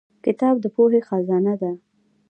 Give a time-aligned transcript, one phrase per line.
[0.25, 1.71] •کتاب د پوهې خزانه ده.